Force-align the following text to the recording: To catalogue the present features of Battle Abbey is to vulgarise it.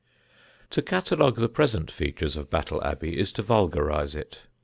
To 0.71 0.81
catalogue 0.81 1.35
the 1.35 1.47
present 1.47 1.91
features 1.91 2.35
of 2.35 2.49
Battle 2.49 2.83
Abbey 2.83 3.19
is 3.19 3.31
to 3.33 3.43
vulgarise 3.43 4.15
it. 4.15 4.41